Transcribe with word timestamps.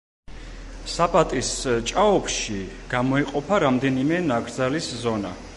საპატის 0.93 1.51
ჭაობში 1.91 2.57
გამოიყოფა 2.97 3.63
რამდენიმე 3.69 4.25
ნაკრძალის 4.33 4.93
ზონა. 5.07 5.39